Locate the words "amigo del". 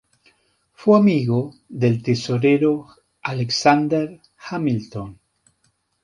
0.97-2.01